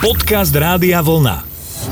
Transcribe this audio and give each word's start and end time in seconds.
Podcast 0.00 0.56
Rádia 0.56 1.04
Vlna. 1.04 1.44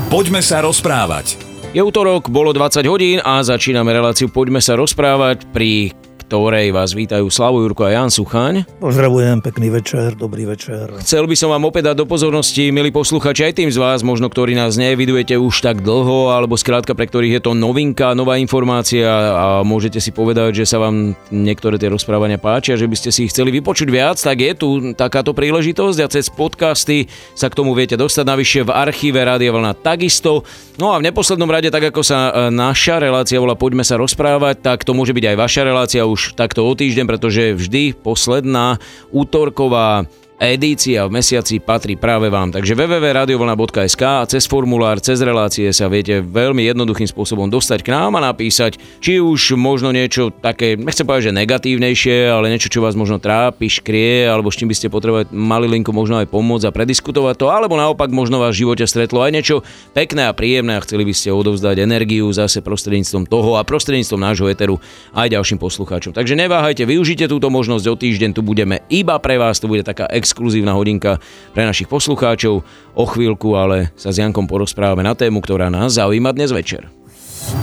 Poďme 0.09 0.41
sa 0.41 0.65
rozprávať. 0.65 1.37
Je 1.77 1.81
útorok, 1.85 2.25
bolo 2.33 2.49
20 2.49 2.81
hodín 2.89 3.21
a 3.21 3.37
začíname 3.45 3.93
reláciu 3.93 4.33
Poďme 4.33 4.65
sa 4.65 4.73
rozprávať, 4.73 5.45
pri 5.53 5.93
ktorej 6.29 6.69
vás 6.69 6.93
vítajú 6.93 7.25
Slavo 7.33 7.65
Jurko 7.65 7.89
a 7.89 7.97
Jan 7.97 8.13
Suchaň. 8.13 8.61
Pozdravujem, 8.77 9.41
pekný 9.41 9.73
večer, 9.73 10.13
dobrý 10.13 10.45
večer. 10.45 11.01
Chcel 11.01 11.25
by 11.25 11.33
som 11.33 11.49
vám 11.49 11.65
opäť 11.65 11.89
dať 11.89 11.97
do 11.97 12.05
pozornosti, 12.05 12.69
milí 12.69 12.93
posluchači, 12.93 13.49
aj 13.49 13.57
tým 13.57 13.73
z 13.73 13.81
vás, 13.81 14.05
možno 14.05 14.29
ktorí 14.29 14.53
nás 14.53 14.77
nevidujete 14.77 15.33
už 15.41 15.65
tak 15.65 15.81
dlho, 15.81 16.29
alebo 16.29 16.53
skrátka 16.53 16.93
pre 16.93 17.09
ktorých 17.09 17.41
je 17.41 17.49
to 17.49 17.57
novinka, 17.57 18.13
nová 18.13 18.37
informácia 18.37 19.09
a 19.09 19.65
môžete 19.65 19.97
si 19.97 20.13
povedať, 20.13 20.61
že 20.61 20.69
sa 20.69 20.77
vám 20.77 21.17
niektoré 21.33 21.81
tie 21.81 21.89
rozprávania 21.89 22.37
páčia, 22.37 22.77
že 22.77 22.85
by 22.85 22.93
ste 22.93 23.09
si 23.09 23.25
ich 23.25 23.33
chceli 23.33 23.49
vypočuť 23.49 23.89
viac, 23.89 24.21
tak 24.21 24.37
je 24.37 24.53
tu 24.53 24.93
takáto 24.93 25.33
príležitosť 25.33 25.97
a 26.05 26.11
cez 26.13 26.29
podcasty 26.29 27.09
sa 27.33 27.49
k 27.49 27.57
tomu 27.57 27.73
viete 27.73 27.97
dostať 27.97 28.25
navyše 28.29 28.61
v 28.61 28.77
archíve 28.77 29.17
Rádia 29.17 29.49
Vlna 29.49 29.81
takisto. 29.81 30.45
No 30.77 30.93
a 30.93 31.01
v 31.01 31.09
neposlednom 31.09 31.49
rade, 31.49 31.73
tak 31.73 31.89
ako 31.89 32.05
sa 32.05 32.29
e, 32.29 32.31
naša 32.53 33.01
relácia 33.01 33.41
volá 33.41 33.57
Poďme 33.57 33.81
sa 33.81 33.97
rozprávať, 33.97 34.61
tak 34.61 34.85
to 34.85 34.93
môže 34.93 35.11
byť 35.11 35.25
aj 35.33 35.35
vaša 35.35 35.61
relácia 35.65 36.05
už 36.05 36.18
už 36.19 36.35
takto 36.35 36.67
o 36.67 36.71
týždeň, 36.75 37.07
pretože 37.07 37.55
vždy 37.55 37.95
posledná 37.95 38.75
útorková 39.07 40.03
edícia 40.39 41.03
v 41.03 41.19
mesiaci 41.19 41.59
patrí 41.59 41.99
práve 41.99 42.31
vám. 42.31 42.55
Takže 42.55 42.71
www.radiovlna.sk 42.71 44.03
a 44.07 44.23
cez 44.23 44.47
formulár, 44.47 45.03
cez 45.03 45.19
relácie 45.19 45.67
sa 45.75 45.91
viete 45.91 46.23
veľmi 46.23 46.63
jednoduchým 46.63 47.11
spôsobom 47.11 47.51
dostať 47.51 47.83
k 47.83 47.91
nám 47.91 48.15
a 48.15 48.31
napísať, 48.31 48.79
či 49.03 49.19
už 49.19 49.59
možno 49.59 49.91
niečo 49.91 50.31
také, 50.31 50.79
nechcem 50.79 51.03
povedať, 51.03 51.29
že 51.29 51.37
negatívnejšie, 51.43 52.31
ale 52.31 52.47
niečo, 52.47 52.71
čo 52.71 52.79
vás 52.79 52.95
možno 52.95 53.19
trápi, 53.19 53.67
škrie, 53.67 54.31
alebo 54.31 54.47
s 54.47 54.55
čím 54.55 54.71
by 54.71 54.75
ste 54.79 54.87
potrebovali 54.87 55.27
mali 55.35 55.67
linku 55.67 55.91
možno 55.91 56.23
aj 56.23 56.31
pomôcť 56.31 56.71
a 56.71 56.75
prediskutovať 56.75 57.35
to, 57.35 57.51
alebo 57.51 57.75
naopak 57.75 58.07
možno 58.07 58.39
vás 58.39 58.55
v 58.55 58.63
živote 58.63 58.87
stretlo 58.87 59.19
aj 59.19 59.35
niečo 59.35 59.55
pekné 59.91 60.31
a 60.31 60.33
príjemné 60.33 60.79
a 60.79 60.83
chceli 60.87 61.03
by 61.03 61.11
ste 61.11 61.35
odovzdať 61.35 61.83
energiu 61.83 62.31
zase 62.31 62.63
prostredníctvom 62.63 63.27
toho 63.27 63.59
a 63.59 63.67
prostredníctvom 63.67 64.23
nášho 64.23 64.47
eteru 64.47 64.79
aj 65.11 65.27
ďalším 65.35 65.59
poslucháčom. 65.59 66.15
Takže 66.15 66.39
neváhajte, 66.39 66.87
využite 66.87 67.27
túto 67.27 67.51
možnosť, 67.51 67.85
o 67.91 67.95
týždeň 67.99 68.31
tu 68.31 68.39
budeme 68.39 68.79
iba 68.87 69.19
pre 69.19 69.35
vás, 69.35 69.59
to 69.59 69.67
bude 69.67 69.83
taká 69.83 70.07
ex 70.07 70.28
exkluzívna 70.29 70.77
hodinka 70.77 71.17
pre 71.57 71.65
našich 71.65 71.89
poslucháčov. 71.89 72.61
O 72.93 73.05
chvíľku 73.09 73.57
ale 73.57 73.89
sa 73.97 74.13
s 74.13 74.21
Jankom 74.21 74.45
porozprávame 74.45 75.01
na 75.01 75.17
tému, 75.17 75.41
ktorá 75.41 75.73
nás 75.73 75.97
zaujíma 75.97 76.29
dnes 76.37 76.53
večer. 76.53 76.85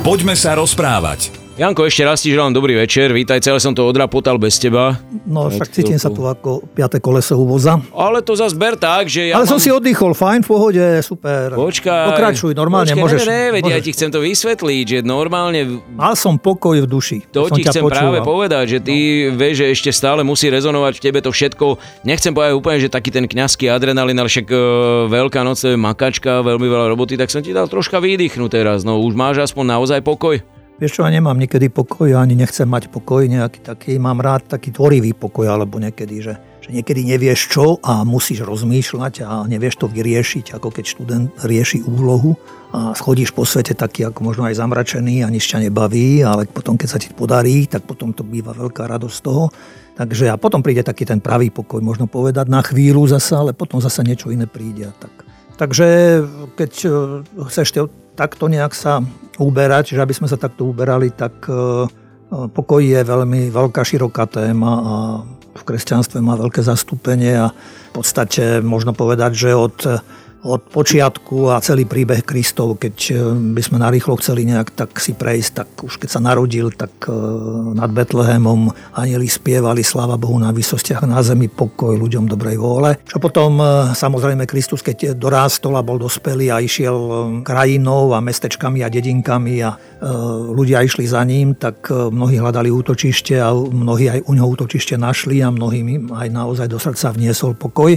Poďme 0.02 0.34
sa 0.34 0.58
rozprávať. 0.58 1.45
Janko, 1.56 1.88
ešte 1.88 2.04
raz 2.04 2.20
ti 2.20 2.28
želám 2.28 2.52
dobrý 2.52 2.76
večer. 2.76 3.16
Vítaj, 3.16 3.40
celé 3.40 3.56
som 3.56 3.72
to 3.72 3.80
odrapotal 3.88 4.36
bez 4.36 4.60
teba. 4.60 5.00
No, 5.24 5.48
však 5.48 5.72
cítim 5.72 5.96
sa 5.96 6.12
tu 6.12 6.20
ako 6.28 6.60
piaté 6.76 7.00
koleso 7.00 7.32
u 7.32 7.48
voza. 7.48 7.80
Ale 7.96 8.20
to 8.20 8.36
zas 8.36 8.52
ber 8.52 8.76
tak, 8.76 9.08
že 9.08 9.32
ja 9.32 9.40
Ale 9.40 9.48
mám... 9.48 9.56
som 9.56 9.60
si 9.64 9.72
oddychol, 9.72 10.12
fajn, 10.12 10.44
v 10.44 10.48
pohode, 10.52 10.84
super. 11.00 11.56
Počkaj. 11.56 12.12
Pokračuj, 12.12 12.52
normálne 12.52 12.92
Počkaj, 12.92 13.00
môžeš. 13.00 13.20
Ne, 13.24 13.32
ne, 13.32 13.44
veď 13.56 13.62
ja 13.72 13.78
ti 13.80 13.96
chcem 13.96 14.12
to 14.12 14.20
vysvetliť, 14.20 14.84
že 14.84 14.98
normálne... 15.00 15.80
Mal 15.96 16.12
som 16.12 16.36
pokoj 16.36 16.76
v 16.76 16.84
duši. 16.84 17.24
To 17.32 17.48
ti 17.48 17.64
chcem 17.64 17.80
počúval. 17.80 18.04
práve 18.04 18.18
povedať, 18.20 18.64
že 18.76 18.78
ty 18.84 18.96
no. 19.32 19.40
vieš, 19.40 19.64
že 19.64 19.66
ešte 19.72 19.90
stále 19.96 20.20
musí 20.28 20.52
rezonovať 20.52 21.00
v 21.00 21.02
tebe 21.08 21.24
to 21.24 21.32
všetko. 21.32 21.80
Nechcem 22.04 22.36
povedať 22.36 22.52
úplne, 22.52 22.84
že 22.84 22.92
taký 22.92 23.08
ten 23.08 23.24
kňazský 23.24 23.72
adrenalín, 23.72 24.20
ale 24.20 24.28
však 24.28 24.44
uh, 24.52 24.60
veľká 25.08 25.40
noc 25.40 25.56
je 25.56 25.72
makačka, 25.72 26.44
veľmi 26.44 26.68
veľa 26.68 26.92
roboty, 26.92 27.16
tak 27.16 27.32
som 27.32 27.40
ti 27.40 27.56
dal 27.56 27.64
troška 27.64 27.96
výdychnúť 27.96 28.52
teraz. 28.52 28.84
No 28.84 29.00
už 29.00 29.16
máš 29.16 29.40
aspoň 29.40 29.72
naozaj 29.72 30.04
pokoj? 30.04 30.44
Vieš 30.76 31.00
čo, 31.00 31.08
ja 31.08 31.10
nemám 31.12 31.40
niekedy 31.40 31.72
pokoj, 31.72 32.12
ani 32.12 32.36
nechcem 32.36 32.68
mať 32.68 32.92
pokoj 32.92 33.24
nejaký 33.24 33.64
taký, 33.64 33.96
mám 33.96 34.20
rád 34.20 34.44
taký 34.44 34.76
tvorivý 34.76 35.16
pokoj, 35.16 35.48
alebo 35.48 35.80
niekedy, 35.80 36.20
že, 36.20 36.36
že 36.60 36.68
niekedy 36.68 37.00
nevieš 37.00 37.48
čo 37.48 37.80
a 37.80 38.04
musíš 38.04 38.44
rozmýšľať 38.44 39.24
a 39.24 39.48
nevieš 39.48 39.80
to 39.80 39.86
vyriešiť, 39.88 40.52
ako 40.52 40.68
keď 40.68 40.84
študent 40.84 41.26
rieši 41.48 41.80
úlohu 41.80 42.36
a 42.76 42.92
schodíš 42.92 43.32
po 43.32 43.48
svete 43.48 43.72
taký 43.72 44.04
ako 44.04 44.20
možno 44.20 44.44
aj 44.44 44.60
zamračený 44.60 45.24
a 45.24 45.32
nič 45.32 45.48
ťa 45.48 45.64
nebaví, 45.64 46.20
ale 46.20 46.44
potom 46.44 46.76
keď 46.76 46.88
sa 46.92 47.00
ti 47.00 47.08
podarí, 47.08 47.64
tak 47.64 47.88
potom 47.88 48.12
to 48.12 48.20
býva 48.20 48.52
veľká 48.52 48.84
radosť 48.84 49.16
z 49.16 49.22
toho. 49.24 49.48
Takže 49.96 50.28
a 50.28 50.36
potom 50.36 50.60
príde 50.60 50.84
taký 50.84 51.08
ten 51.08 51.24
pravý 51.24 51.48
pokoj, 51.48 51.80
možno 51.80 52.04
povedať 52.04 52.52
na 52.52 52.60
chvíľu 52.60 53.08
zasa, 53.08 53.40
ale 53.40 53.56
potom 53.56 53.80
zasa 53.80 54.04
niečo 54.04 54.28
iné 54.28 54.44
príde. 54.44 54.92
Tak. 55.00 55.24
Takže 55.56 55.88
keď 56.52 56.72
e, 56.84 56.88
chceš 57.48 57.68
takto 58.16 58.48
nejak 58.48 58.72
sa 58.72 59.04
uberať, 59.36 59.92
že 59.94 60.00
aby 60.00 60.16
sme 60.16 60.26
sa 60.26 60.40
takto 60.40 60.64
uberali, 60.64 61.12
tak 61.12 61.44
e, 61.46 61.86
pokoj 62.32 62.80
je 62.80 63.04
veľmi 63.04 63.52
veľká, 63.52 63.84
široká 63.84 64.24
téma 64.26 64.72
a 64.72 64.94
v 65.56 65.62
kresťanstve 65.62 66.24
má 66.24 66.36
veľké 66.36 66.64
zastúpenie 66.64 67.36
a 67.36 67.52
v 67.52 67.92
podstate 67.92 68.64
možno 68.64 68.96
povedať, 68.96 69.32
že 69.36 69.50
od 69.52 69.76
od 70.44 70.62
počiatku 70.68 71.50
a 71.50 71.62
celý 71.64 71.88
príbeh 71.88 72.22
Kristov, 72.22 72.76
keď 72.76 72.96
e, 73.10 73.14
by 73.56 73.62
sme 73.64 73.80
narýchlo 73.80 74.14
chceli 74.20 74.44
nejak 74.44 74.74
tak 74.76 74.90
si 75.00 75.16
prejsť, 75.16 75.50
tak 75.52 75.68
už 75.82 75.98
keď 75.98 76.08
sa 76.12 76.20
narodil, 76.20 76.70
tak 76.70 76.92
e, 77.08 77.12
nad 77.74 77.90
Betlehemom 77.90 78.70
anieli 78.94 79.26
spievali 79.26 79.80
sláva 79.80 80.20
Bohu 80.20 80.38
na 80.38 80.54
vysostiach 80.54 81.02
na 81.08 81.24
zemi, 81.24 81.50
pokoj 81.50 81.96
ľuďom 81.96 82.30
dobrej 82.30 82.60
vôle. 82.60 83.00
Čo 83.08 83.18
potom 83.18 83.58
e, 83.58 83.96
samozrejme 83.96 84.46
Kristus, 84.46 84.84
keď 84.84 85.16
dorástol 85.16 85.78
a 85.78 85.86
bol 85.86 85.98
dospelý 85.98 86.52
a 86.52 86.62
išiel 86.62 86.96
krajinou 87.42 88.14
a 88.14 88.22
mestečkami 88.22 88.86
a 88.86 88.92
dedinkami 88.92 89.54
a 89.64 89.74
ľudia 90.52 90.84
išli 90.84 91.08
za 91.08 91.24
ním, 91.24 91.56
tak 91.56 91.88
mnohí 91.88 92.36
hľadali 92.36 92.68
útočište 92.68 93.40
a 93.40 93.48
mnohí 93.56 94.12
aj 94.12 94.28
u 94.28 94.36
neho 94.36 94.44
útočište 94.44 95.00
našli 95.00 95.40
a 95.40 95.48
mnohým 95.48 96.12
aj 96.12 96.28
naozaj 96.28 96.68
do 96.68 96.76
srdca 96.76 97.16
vniesol 97.16 97.56
pokoj. 97.56 97.96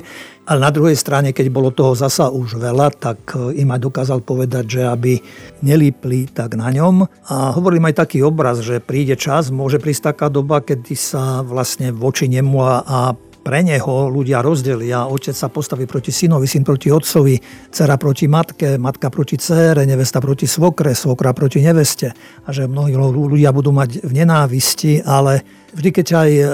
Ale 0.50 0.66
na 0.66 0.74
druhej 0.74 0.98
strane, 0.98 1.30
keď 1.30 1.54
bolo 1.54 1.70
toho 1.70 1.94
zasa 1.94 2.34
už 2.34 2.58
veľa, 2.58 2.90
tak 2.98 3.38
e, 3.38 3.62
im 3.62 3.70
aj 3.70 3.86
dokázal 3.86 4.26
povedať, 4.26 4.66
že 4.66 4.82
aby 4.82 5.22
nelípli 5.62 6.26
tak 6.26 6.58
na 6.58 6.74
ňom. 6.74 7.06
A 7.30 7.54
hovorím 7.54 7.86
aj 7.86 8.02
taký 8.02 8.26
obraz, 8.26 8.66
že 8.66 8.82
príde 8.82 9.14
čas, 9.14 9.54
môže 9.54 9.78
prísť 9.78 10.10
taká 10.10 10.34
doba, 10.34 10.66
kedy 10.66 10.98
sa 10.98 11.46
vlastne 11.46 11.94
voči 11.94 12.26
nemu 12.26 12.58
a, 12.66 13.14
pre 13.40 13.64
neho 13.64 14.12
ľudia 14.12 14.44
rozdelia. 14.44 15.08
Otec 15.08 15.34
sa 15.34 15.48
postaví 15.48 15.88
proti 15.88 16.12
synovi, 16.12 16.46
syn 16.46 16.68
proti 16.68 16.92
otcovi, 16.92 17.40
dcera 17.72 17.96
proti 17.96 18.28
matke, 18.28 18.76
matka 18.76 19.08
proti 19.08 19.40
cére, 19.40 19.88
nevesta 19.88 20.20
proti 20.20 20.46
svokre, 20.46 20.92
svokra 20.94 21.32
proti 21.34 21.64
neveste. 21.64 22.12
A 22.46 22.50
že 22.52 22.68
mnohí 22.68 22.94
ľudia 22.96 23.56
budú 23.56 23.72
mať 23.72 24.04
v 24.04 24.12
nenávisti, 24.12 25.02
ale 25.02 25.42
vždy, 25.74 25.90
keď 25.90 26.08
aj 26.14 26.30
e, 26.30 26.46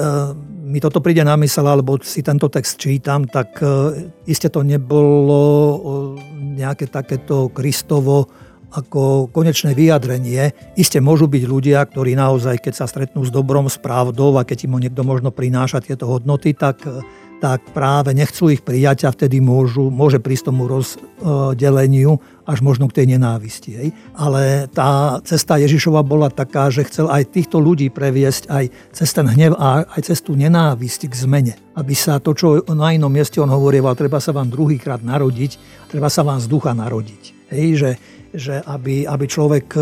mi 0.66 0.80
toto 0.82 1.02
príde 1.02 1.26
na 1.26 1.38
mysel, 1.42 1.66
alebo 1.66 1.98
si 2.02 2.26
tento 2.26 2.50
text 2.50 2.78
čítam, 2.78 3.26
tak 3.26 3.60
e, 3.60 3.68
iste 4.30 4.50
to 4.50 4.62
nebolo 4.62 5.42
nejaké 6.56 6.88
takéto 6.88 7.52
Kristovo 7.52 8.45
ako 8.76 9.32
konečné 9.32 9.72
vyjadrenie. 9.72 10.52
Iste 10.76 11.00
môžu 11.00 11.32
byť 11.32 11.44
ľudia, 11.48 11.80
ktorí 11.88 12.20
naozaj, 12.20 12.60
keď 12.60 12.74
sa 12.76 12.86
stretnú 12.86 13.24
s 13.24 13.32
dobrom, 13.32 13.72
s 13.72 13.80
pravdou 13.80 14.36
a 14.36 14.44
keď 14.44 14.68
im 14.68 14.76
niekto 14.76 15.08
možno 15.08 15.32
prináša 15.32 15.80
tieto 15.80 16.12
hodnoty, 16.12 16.52
tak 16.52 16.84
tak 17.40 17.68
práve 17.76 18.16
nechcú 18.16 18.48
ich 18.50 18.64
prijať 18.64 19.06
a 19.08 19.14
vtedy 19.14 19.44
môžu, 19.44 19.92
môže 19.92 20.24
prísť 20.24 20.52
tomu 20.52 20.66
rozdeleniu 20.66 22.18
až 22.46 22.62
možno 22.62 22.88
k 22.88 23.02
tej 23.02 23.18
nenávisti. 23.18 23.72
Hej. 23.76 23.88
Ale 24.16 24.70
tá 24.72 25.20
cesta 25.26 25.60
Ježišova 25.60 26.06
bola 26.06 26.32
taká, 26.32 26.72
že 26.72 26.86
chcel 26.88 27.10
aj 27.10 27.34
týchto 27.34 27.58
ľudí 27.60 27.92
previesť 27.92 28.48
aj 28.48 28.66
cez 28.94 29.10
ten 29.12 29.28
hnev 29.28 29.58
a 29.58 29.84
aj 29.84 30.02
cez 30.10 30.22
tú 30.24 30.38
nenávisť 30.38 31.12
k 31.12 31.16
zmene. 31.26 31.54
Aby 31.76 31.94
sa 31.98 32.22
to, 32.24 32.32
čo 32.32 32.64
na 32.72 32.96
inom 32.96 33.12
mieste 33.12 33.42
on 33.42 33.52
hovorieval, 33.52 33.98
treba 33.98 34.22
sa 34.24 34.32
vám 34.32 34.48
druhýkrát 34.48 35.04
narodiť, 35.04 35.52
treba 35.92 36.08
sa 36.08 36.24
vám 36.24 36.40
z 36.40 36.48
ducha 36.48 36.72
narodiť. 36.72 37.36
Hej, 37.54 37.68
že 37.78 37.90
že 38.36 38.62
aby, 38.62 39.08
aby 39.08 39.26
človek 39.26 39.68
e, 39.76 39.80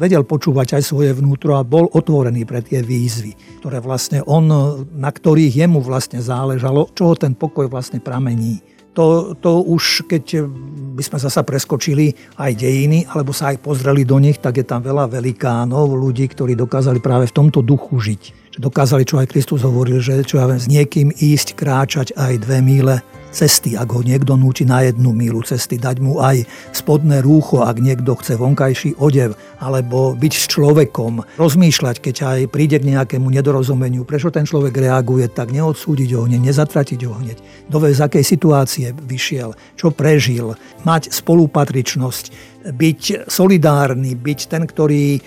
vedel 0.00 0.24
počúvať 0.24 0.80
aj 0.80 0.82
svoje 0.82 1.12
vnútro 1.12 1.56
a 1.56 1.64
bol 1.64 1.86
otvorený 1.92 2.48
pre 2.48 2.64
tie 2.64 2.80
výzvy, 2.80 3.60
ktoré 3.60 3.78
vlastne 3.78 4.24
on, 4.24 4.48
na 4.96 5.10
ktorých 5.12 5.62
jemu 5.64 5.78
vlastne 5.84 6.18
záležalo, 6.18 6.90
čoho 6.96 7.14
ten 7.14 7.36
pokoj 7.36 7.68
vlastne 7.68 8.00
pramení. 8.00 8.64
To, 8.92 9.32
to 9.32 9.64
už, 9.64 10.04
keď 10.04 10.44
by 10.92 11.00
sme 11.00 11.16
zasa 11.16 11.40
preskočili 11.40 12.12
aj 12.36 12.52
dejiny, 12.60 13.08
alebo 13.08 13.32
sa 13.32 13.48
aj 13.48 13.64
pozreli 13.64 14.04
do 14.04 14.20
nich, 14.20 14.36
tak 14.36 14.60
je 14.60 14.66
tam 14.68 14.84
veľa 14.84 15.08
velikánov, 15.08 15.96
ľudí, 15.96 16.28
ktorí 16.28 16.52
dokázali 16.52 17.00
práve 17.00 17.32
v 17.32 17.36
tomto 17.40 17.64
duchu 17.64 17.96
žiť. 17.96 18.22
Dokázali, 18.60 19.08
čo 19.08 19.16
aj 19.16 19.32
Kristus 19.32 19.64
hovoril, 19.64 19.96
že 20.04 20.20
čo 20.28 20.36
ja 20.36 20.44
viem, 20.44 20.60
s 20.60 20.68
niekým 20.68 21.08
ísť, 21.08 21.56
kráčať 21.56 22.12
aj 22.20 22.44
dve 22.44 22.60
míle 22.60 23.00
cesty, 23.32 23.74
ak 23.74 23.88
ho 23.90 24.04
niekto 24.04 24.36
núči 24.36 24.68
na 24.68 24.84
jednu 24.84 25.16
mílu 25.16 25.40
cesty, 25.42 25.80
dať 25.80 25.98
mu 26.04 26.20
aj 26.20 26.44
spodné 26.70 27.24
rúcho, 27.24 27.64
ak 27.64 27.80
niekto 27.80 28.14
chce 28.20 28.36
vonkajší 28.36 29.00
odev, 29.00 29.34
alebo 29.58 30.12
byť 30.12 30.32
s 30.36 30.46
človekom, 30.52 31.24
rozmýšľať, 31.40 31.96
keď 31.98 32.16
aj 32.22 32.40
príde 32.52 32.76
k 32.78 32.92
nejakému 32.92 33.26
nedorozumeniu, 33.32 34.04
prečo 34.04 34.28
ten 34.28 34.44
človek 34.44 34.76
reaguje, 34.76 35.26
tak 35.32 35.50
neodsúdiť 35.50 36.10
ho 36.14 36.28
hneď, 36.28 36.52
nezatratiť 36.52 37.00
ho 37.08 37.14
hneď, 37.16 37.38
dove 37.72 37.88
z 37.90 38.00
akej 38.04 38.22
situácie 38.22 38.92
vyšiel, 38.92 39.56
čo 39.74 39.90
prežil, 39.90 40.54
mať 40.84 41.08
spolupatričnosť, 41.10 42.52
byť 42.70 43.26
solidárny, 43.26 44.14
byť 44.14 44.40
ten, 44.46 44.62
ktorý 44.68 45.18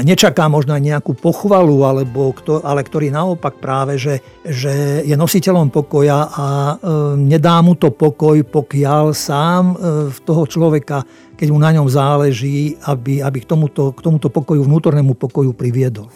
nečaká 0.00 0.46
možno 0.46 0.72
aj 0.72 0.82
nejakú 0.82 1.18
pochvalu, 1.18 1.82
alebo 1.82 2.30
kto, 2.30 2.62
ale 2.62 2.86
ktorý 2.86 3.10
naopak 3.10 3.58
práve, 3.58 3.98
že, 3.98 4.22
že 4.46 5.02
je 5.02 5.14
nositeľom 5.18 5.74
pokoja 5.74 6.30
a 6.30 6.46
e, 6.46 6.74
nedá 7.18 7.58
mu 7.60 7.74
to 7.74 7.90
pokoj, 7.90 8.38
pokiaľ 8.46 9.10
sám 9.10 9.64
e, 9.72 9.76
toho 10.22 10.46
človeka, 10.46 11.02
keď 11.34 11.48
mu 11.50 11.58
na 11.58 11.74
ňom 11.74 11.90
záleží, 11.90 12.78
aby, 12.86 13.18
aby 13.18 13.38
k, 13.42 13.46
tomuto, 13.50 13.90
k 13.90 14.00
tomuto 14.00 14.30
pokoju, 14.30 14.62
vnútornému 14.62 15.18
pokoju 15.18 15.50
priviedol. 15.52 16.06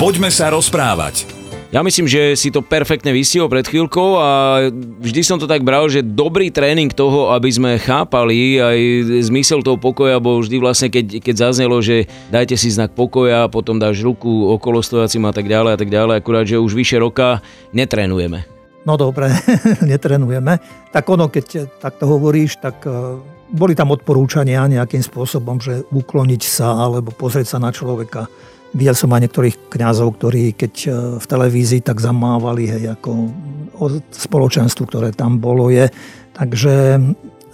Poďme 0.00 0.32
sa 0.32 0.48
rozprávať. 0.48 1.43
Ja 1.74 1.82
myslím, 1.82 2.06
že 2.06 2.38
si 2.38 2.54
to 2.54 2.62
perfektne 2.62 3.10
vystihol 3.10 3.50
pred 3.50 3.66
chvíľkou 3.66 4.14
a 4.22 4.30
vždy 4.78 5.26
som 5.26 5.42
to 5.42 5.50
tak 5.50 5.66
bral, 5.66 5.90
že 5.90 6.06
dobrý 6.06 6.54
tréning 6.54 6.94
toho, 6.94 7.34
aby 7.34 7.50
sme 7.50 7.82
chápali 7.82 8.62
aj 8.62 8.78
zmysel 9.26 9.58
toho 9.58 9.74
pokoja, 9.74 10.22
bol 10.22 10.38
vždy 10.38 10.62
vlastne, 10.62 10.86
keď, 10.86 11.18
keď 11.18 11.34
zaznelo, 11.34 11.82
že 11.82 12.06
dajte 12.30 12.54
si 12.54 12.70
znak 12.70 12.94
pokoja, 12.94 13.50
potom 13.50 13.82
dáš 13.82 14.06
ruku 14.06 14.54
okolo 14.54 14.86
stojacím 14.86 15.26
a 15.26 15.34
tak 15.34 15.50
ďalej 15.50 15.74
a 15.74 15.78
tak 15.82 15.90
ďalej, 15.90 16.14
akurát, 16.22 16.46
že 16.46 16.62
už 16.62 16.78
vyše 16.78 16.94
roka 17.02 17.42
netrénujeme. 17.74 18.46
No 18.86 18.94
dobre, 18.94 19.34
netrenujeme. 19.90 20.62
Tak 20.94 21.10
ono, 21.10 21.26
keď 21.26 21.74
takto 21.82 22.06
hovoríš, 22.06 22.62
tak 22.62 22.86
e, 22.86 23.18
boli 23.50 23.74
tam 23.74 23.90
odporúčania 23.90 24.62
nejakým 24.70 25.02
spôsobom, 25.02 25.58
že 25.58 25.82
ukloniť 25.90 26.42
sa 26.46 26.86
alebo 26.86 27.10
pozrieť 27.10 27.50
sa 27.50 27.58
na 27.58 27.74
človeka 27.74 28.30
Videl 28.74 28.98
som 28.98 29.14
aj 29.14 29.30
niektorých 29.30 29.70
kňazov, 29.70 30.18
ktorí 30.18 30.58
keď 30.58 30.74
e, 30.82 30.88
v 31.22 31.24
televízii 31.24 31.80
tak 31.86 32.02
zamávali 32.02 32.66
hej, 32.66 32.98
ako 32.98 33.10
o 33.78 33.86
spoločenstvu, 34.10 34.82
ktoré 34.90 35.08
tam 35.14 35.38
bolo 35.38 35.70
je. 35.70 35.86
Takže 36.34 36.98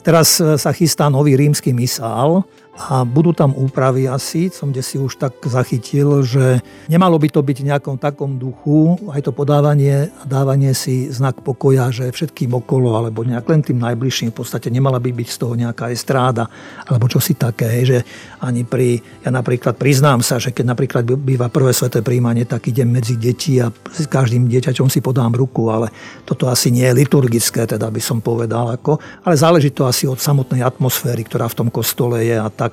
teraz 0.00 0.40
e, 0.40 0.56
sa 0.56 0.72
chystá 0.72 1.12
nový 1.12 1.36
rímsky 1.36 1.76
misál, 1.76 2.48
a 2.88 3.04
budú 3.04 3.36
tam 3.36 3.52
úpravy 3.52 4.08
asi, 4.08 4.48
som 4.48 4.72
kde 4.72 4.80
si 4.80 4.96
už 4.96 5.20
tak 5.20 5.36
zachytil, 5.44 6.24
že 6.24 6.64
nemalo 6.88 7.20
by 7.20 7.28
to 7.28 7.44
byť 7.44 7.58
v 7.60 7.68
nejakom 7.68 7.96
takom 8.00 8.40
duchu, 8.40 8.96
aj 9.12 9.28
to 9.28 9.32
podávanie 9.36 10.08
a 10.08 10.24
dávanie 10.24 10.72
si 10.72 11.12
znak 11.12 11.44
pokoja, 11.44 11.92
že 11.92 12.08
všetkým 12.08 12.56
okolo, 12.56 12.96
alebo 12.96 13.20
nejak 13.20 13.44
len 13.52 13.60
tým 13.60 13.76
najbližším 13.84 14.32
v 14.32 14.38
podstate 14.40 14.72
nemala 14.72 14.96
by 14.96 15.12
byť 15.12 15.28
z 15.28 15.36
toho 15.36 15.54
nejaká 15.58 15.92
estráda, 15.92 16.48
alebo 16.86 17.10
čo 17.10 17.20
si 17.20 17.36
také, 17.36 17.84
že 17.84 17.98
ani 18.40 18.64
pri, 18.64 19.02
ja 19.26 19.30
napríklad 19.34 19.76
priznám 19.76 20.24
sa, 20.24 20.40
že 20.40 20.54
keď 20.54 20.64
napríklad 20.72 21.02
býva 21.04 21.52
prvé 21.52 21.74
sveté 21.74 22.00
príjmanie, 22.00 22.46
tak 22.46 22.70
idem 22.70 22.88
medzi 22.88 23.20
deti 23.20 23.60
a 23.60 23.68
s 23.68 24.06
každým 24.06 24.46
dieťaťom 24.46 24.88
si 24.88 25.02
podám 25.02 25.34
ruku, 25.34 25.68
ale 25.68 25.90
toto 26.22 26.46
asi 26.46 26.70
nie 26.70 26.86
je 26.86 26.96
liturgické, 26.96 27.66
teda 27.66 27.90
by 27.90 28.00
som 28.00 28.22
povedal, 28.22 28.70
ako, 28.72 29.02
ale 29.26 29.34
záleží 29.34 29.74
to 29.74 29.84
asi 29.84 30.06
od 30.06 30.22
samotnej 30.22 30.62
atmosféry, 30.62 31.26
ktorá 31.26 31.50
v 31.50 31.58
tom 31.66 31.68
kostole 31.68 32.22
je 32.22 32.38
a 32.38 32.46
tak. 32.46 32.69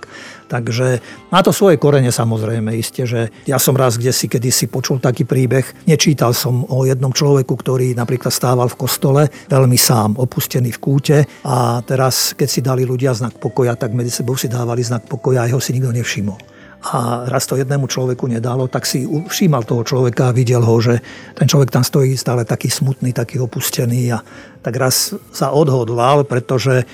Takže 0.48 1.04
má 1.32 1.44
to 1.44 1.52
svoje 1.52 1.76
korene 1.76 2.08
samozrejme, 2.08 2.72
isté, 2.72 3.04
že 3.04 3.32
ja 3.44 3.60
som 3.60 3.76
raz 3.76 4.00
kde 4.00 4.16
si 4.16 4.32
kedysi 4.32 4.72
počul 4.72 5.04
taký 5.04 5.28
príbeh, 5.28 5.88
nečítal 5.88 6.32
som 6.32 6.64
o 6.68 6.88
jednom 6.88 7.12
človeku, 7.12 7.52
ktorý 7.52 7.92
napríklad 7.96 8.32
stával 8.32 8.72
v 8.72 8.80
kostole, 8.80 9.22
veľmi 9.52 9.76
sám, 9.76 10.16
opustený 10.16 10.72
v 10.76 10.80
kúte. 10.80 11.18
A 11.44 11.84
teraz, 11.84 12.32
keď 12.32 12.48
si 12.48 12.60
dali 12.64 12.88
ľudia 12.88 13.12
znak 13.12 13.40
pokoja, 13.44 13.76
tak 13.76 13.92
medzi 13.92 14.10
sebou 14.10 14.40
si 14.40 14.48
dávali 14.48 14.84
znak 14.84 15.06
pokoja 15.06 15.44
a 15.44 15.50
jeho 15.52 15.60
si 15.60 15.76
nikto 15.76 15.92
nevšimol 15.92 16.57
a 16.78 17.26
raz 17.26 17.50
to 17.50 17.58
jednému 17.58 17.90
človeku 17.90 18.30
nedalo, 18.30 18.70
tak 18.70 18.86
si 18.86 19.04
všímal 19.04 19.66
toho 19.66 19.82
človeka 19.82 20.30
a 20.30 20.36
videl 20.36 20.62
ho, 20.62 20.76
že 20.78 21.02
ten 21.34 21.50
človek 21.50 21.74
tam 21.74 21.82
stojí 21.82 22.14
stále 22.14 22.46
taký 22.46 22.70
smutný, 22.70 23.18
taký 23.18 23.42
opustený 23.42 24.14
a 24.14 24.22
tak 24.62 24.78
raz 24.78 25.16
sa 25.34 25.50
odhodlal, 25.50 26.28
pretože 26.28 26.84
e, 26.84 26.86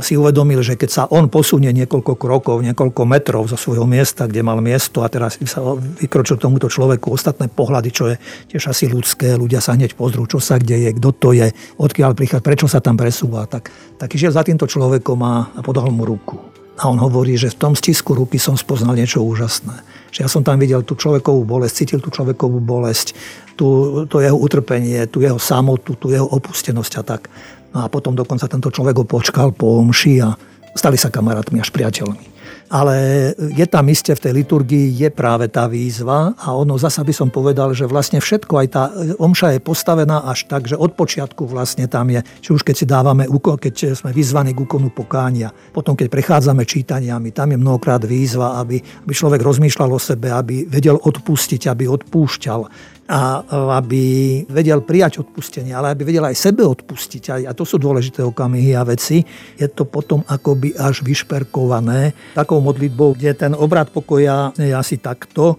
si 0.00 0.16
uvedomil, 0.16 0.64
že 0.64 0.78
keď 0.80 0.90
sa 0.90 1.02
on 1.12 1.28
posunie 1.28 1.68
niekoľko 1.74 2.16
krokov, 2.16 2.64
niekoľko 2.64 3.02
metrov 3.04 3.44
zo 3.50 3.60
svojho 3.60 3.84
miesta, 3.84 4.24
kde 4.24 4.40
mal 4.40 4.62
miesto 4.64 5.04
a 5.04 5.10
teraz 5.12 5.36
sa 5.44 5.60
vykročil 5.76 6.40
tomuto 6.40 6.72
človeku 6.72 7.12
ostatné 7.12 7.52
pohľady, 7.52 7.90
čo 7.92 8.04
je 8.08 8.16
tiež 8.56 8.72
asi 8.72 8.88
ľudské, 8.88 9.36
ľudia 9.36 9.60
sa 9.60 9.76
hneď 9.76 9.98
pozrú, 9.98 10.24
čo 10.24 10.40
sa 10.40 10.56
kde 10.56 10.88
je, 10.88 10.90
kto 10.96 11.10
to 11.12 11.28
je, 11.36 11.52
odkiaľ 11.76 12.16
prichádza, 12.16 12.46
prečo 12.46 12.66
sa 12.70 12.80
tam 12.80 12.96
presúva, 12.96 13.44
tak, 13.44 13.68
tak 14.00 14.08
išiel 14.16 14.32
za 14.32 14.46
týmto 14.46 14.64
človekom 14.64 15.18
a 15.20 15.60
podal 15.60 15.92
mu 15.92 16.08
ruku. 16.08 16.65
A 16.76 16.92
on 16.92 17.00
hovorí, 17.00 17.40
že 17.40 17.52
v 17.52 17.60
tom 17.60 17.72
stisku 17.72 18.12
ruky 18.12 18.36
som 18.36 18.52
spoznal 18.52 18.94
niečo 18.94 19.24
úžasné. 19.24 19.80
Že 20.12 20.18
ja 20.24 20.28
som 20.28 20.44
tam 20.44 20.60
videl 20.60 20.84
tú 20.84 20.92
človekovú 20.92 21.48
bolesť, 21.48 21.74
cítil 21.84 22.00
tú 22.04 22.12
človekovú 22.12 22.60
bolesť, 22.60 23.16
tú, 23.56 24.04
to 24.04 24.20
jeho 24.20 24.36
utrpenie, 24.36 25.08
tú 25.08 25.24
jeho 25.24 25.40
samotu, 25.40 25.96
tú 25.96 26.12
jeho 26.12 26.28
opustenosť 26.28 26.92
a 27.00 27.02
tak. 27.02 27.32
No 27.72 27.84
a 27.84 27.86
potom 27.88 28.12
dokonca 28.12 28.44
tento 28.44 28.68
človek 28.68 29.00
ho 29.00 29.06
počkal 29.08 29.56
po 29.56 29.80
omši 29.80 30.20
a 30.20 30.36
stali 30.76 31.00
sa 31.00 31.08
kamarátmi 31.08 31.64
až 31.64 31.72
priateľmi 31.72 32.35
ale 32.70 32.94
je 33.36 33.66
tam 33.66 33.86
iste 33.86 34.12
v 34.14 34.22
tej 34.22 34.32
liturgii 34.42 34.86
je 34.96 35.08
práve 35.12 35.46
tá 35.50 35.70
výzva 35.70 36.34
a 36.34 36.52
ono 36.54 36.74
zasa 36.78 37.06
by 37.06 37.14
som 37.14 37.28
povedal, 37.30 37.72
že 37.72 37.86
vlastne 37.86 38.18
všetko, 38.18 38.52
aj 38.58 38.68
tá 38.70 38.82
omša 39.18 39.56
je 39.56 39.60
postavená 39.62 40.26
až 40.26 40.50
tak, 40.50 40.66
že 40.66 40.74
od 40.74 40.94
počiatku 40.94 41.46
vlastne 41.46 41.86
tam 41.86 42.10
je, 42.10 42.20
či 42.42 42.50
už 42.50 42.66
keď 42.66 42.74
si 42.74 42.86
dávame, 42.86 43.24
keď 43.30 43.94
sme 43.94 44.10
vyzvaní 44.10 44.52
k 44.54 44.62
úkonu 44.62 44.90
pokánia, 44.90 45.54
potom 45.70 45.94
keď 45.94 46.10
prechádzame 46.10 46.66
čítaniami, 46.66 47.30
tam 47.30 47.54
je 47.54 47.58
mnohokrát 47.58 48.02
výzva, 48.02 48.58
aby, 48.58 48.78
aby 48.80 49.12
človek 49.12 49.40
rozmýšľal 49.42 49.90
o 49.92 50.00
sebe, 50.00 50.32
aby 50.34 50.66
vedel 50.66 50.98
odpustiť, 50.98 51.70
aby 51.70 51.86
odpúšťal, 51.86 52.60
a 53.06 53.46
aby 53.78 54.42
vedel 54.50 54.82
prijať 54.82 55.22
odpustenie, 55.22 55.70
ale 55.70 55.94
aby 55.94 56.02
vedel 56.02 56.26
aj 56.26 56.36
sebe 56.36 56.66
odpustiť. 56.66 57.46
A 57.46 57.54
to 57.54 57.62
sú 57.62 57.78
dôležité 57.78 58.26
okamihy 58.26 58.74
a 58.74 58.82
veci. 58.82 59.22
Je 59.54 59.70
to 59.70 59.86
potom 59.86 60.26
akoby 60.26 60.74
až 60.74 61.06
vyšperkované 61.06 62.34
takou 62.34 62.58
modlitbou, 62.58 63.14
kde 63.14 63.32
ten 63.38 63.52
obrad 63.54 63.94
pokoja 63.94 64.50
je 64.58 64.74
asi 64.74 64.98
takto. 64.98 65.54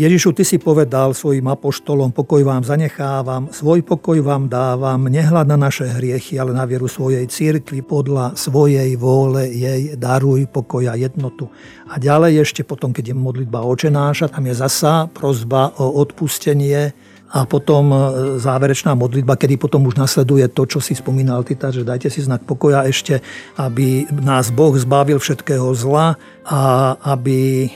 Ježišu, 0.00 0.32
Ty 0.32 0.48
si 0.48 0.56
povedal 0.56 1.12
svojim 1.12 1.44
apoštolom, 1.44 2.08
pokoj 2.16 2.40
vám 2.40 2.64
zanechávam, 2.64 3.52
svoj 3.52 3.84
pokoj 3.84 4.16
vám 4.24 4.48
dávam, 4.48 4.96
nehľad 4.96 5.44
na 5.44 5.60
naše 5.60 5.92
hriechy, 5.92 6.40
ale 6.40 6.56
na 6.56 6.64
vieru 6.64 6.88
svojej 6.88 7.28
církvy, 7.28 7.84
podľa 7.84 8.32
svojej 8.32 8.96
vôle 8.96 9.52
jej 9.52 10.00
daruj 10.00 10.48
pokoj 10.48 10.88
a 10.88 10.96
jednotu. 10.96 11.52
A 11.92 12.00
ďalej 12.00 12.48
ešte 12.48 12.64
potom, 12.64 12.96
keď 12.96 13.12
je 13.12 13.20
modlitba 13.20 13.60
očenáša, 13.60 14.32
tam 14.32 14.48
je 14.48 14.56
zasa 14.56 15.04
prozba 15.12 15.76
o 15.76 16.00
odpustenie, 16.00 16.96
a 17.30 17.46
potom 17.46 17.94
e, 17.94 17.98
záverečná 18.42 18.98
modlitba, 18.98 19.38
kedy 19.38 19.54
potom 19.54 19.86
už 19.86 19.94
nasleduje 19.94 20.50
to, 20.50 20.66
čo 20.66 20.82
si 20.82 20.98
spomínal 20.98 21.46
ty, 21.46 21.54
že 21.54 21.86
dajte 21.86 22.10
si 22.10 22.26
znak 22.26 22.42
pokoja 22.42 22.82
ešte, 22.90 23.22
aby 23.54 24.10
nás 24.10 24.50
Boh 24.50 24.74
zbavil 24.74 25.22
všetkého 25.22 25.70
zla 25.78 26.18
a 26.42 26.60
aby 27.06 27.70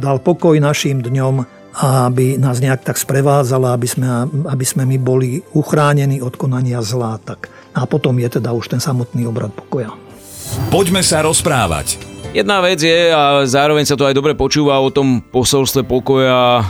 dal 0.00 0.18
pokoj 0.22 0.56
našim 0.58 1.02
dňom 1.02 1.64
a 1.74 2.06
aby 2.06 2.38
nás 2.38 2.62
nejak 2.62 2.86
tak 2.86 2.94
sprevádzala, 2.94 3.74
aby 3.74 3.88
sme, 3.90 4.06
aby 4.46 4.64
sme 4.66 4.86
my 4.86 4.96
boli 5.02 5.42
uchránení 5.58 6.22
od 6.22 6.38
konania 6.38 6.78
zlá. 6.78 7.18
Tak. 7.18 7.50
A 7.74 7.82
potom 7.90 8.14
je 8.22 8.38
teda 8.38 8.54
už 8.54 8.70
ten 8.70 8.78
samotný 8.78 9.26
obrad 9.26 9.50
pokoja. 9.50 9.90
Poďme 10.70 11.02
sa 11.02 11.26
rozprávať. 11.26 11.98
Jedna 12.34 12.58
vec 12.58 12.82
je, 12.82 13.14
a 13.14 13.46
zároveň 13.46 13.86
sa 13.86 13.94
to 13.94 14.10
aj 14.10 14.14
dobre 14.14 14.34
počúva 14.34 14.82
o 14.82 14.90
tom 14.90 15.22
posolstve 15.22 15.86
pokoja 15.86 16.62
e, 16.62 16.64